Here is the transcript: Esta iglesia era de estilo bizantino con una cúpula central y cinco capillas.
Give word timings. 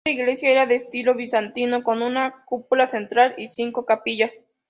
Esta 0.03 0.19
iglesia 0.19 0.49
era 0.49 0.65
de 0.65 0.73
estilo 0.73 1.13
bizantino 1.13 1.83
con 1.83 2.01
una 2.01 2.43
cúpula 2.45 2.89
central 2.89 3.35
y 3.37 3.49
cinco 3.49 3.85
capillas. 3.85 4.43